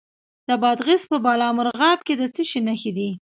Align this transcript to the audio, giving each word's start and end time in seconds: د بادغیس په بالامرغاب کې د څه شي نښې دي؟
د 0.47 0.49
بادغیس 0.61 1.03
په 1.11 1.17
بالامرغاب 1.25 1.99
کې 2.07 2.13
د 2.19 2.23
څه 2.33 2.43
شي 2.49 2.59
نښې 2.67 2.91
دي؟ 2.97 3.09